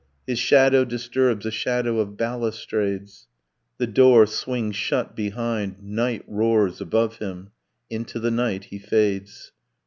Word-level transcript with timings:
His 0.25 0.39
shadow 0.39 0.83
disturbs 0.83 1.45
a 1.45 1.51
shadow 1.51 1.99
of 1.99 2.17
balustrades. 2.17 3.27
The 3.77 3.85
door 3.85 4.25
swings 4.25 4.75
shut 4.75 5.15
behind. 5.15 5.83
Night 5.83 6.23
roars 6.25 6.81
above 6.81 7.17
him. 7.17 7.51
Into 7.87 8.19
the 8.19 8.31
night 8.31 8.63
he 8.63 8.79
fades. 8.79 9.51